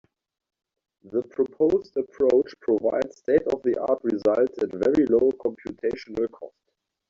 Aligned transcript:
The 1.11 1.21
proposed 1.21 1.95
approach 1.95 2.55
provides 2.59 3.17
state-of-the-art 3.17 3.99
results 4.03 4.57
at 4.63 4.73
very 4.73 5.05
low 5.05 5.29
computational 5.29 6.31
cost. 6.31 6.57